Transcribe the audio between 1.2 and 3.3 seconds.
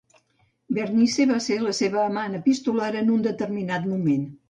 va ser la seva amant epistolar en un